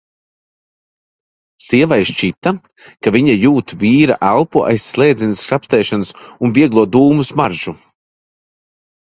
Sievai 1.65 1.97
šķita, 2.11 2.53
ka 3.07 3.13
viņa 3.17 3.35
jūt 3.41 3.75
vīra 3.83 4.17
elpu 4.31 4.65
aiz 4.71 4.87
slēdzenes 4.95 5.43
skrapstēšanas 5.47 6.15
un 6.49 6.57
vieglo 6.61 6.89
dūmu 6.97 7.29
smaržu. 7.31 7.77